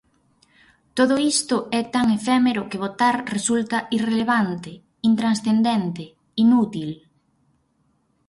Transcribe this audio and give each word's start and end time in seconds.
Todo 0.97 1.15
isto 1.33 1.55
é 1.79 1.81
tan 1.93 2.05
efémero 2.17 2.67
que 2.69 2.81
votar 2.85 3.15
resulta 3.35 3.77
irrelevante, 3.97 4.71
intranscendente, 5.09 6.03
inútil... 6.43 6.89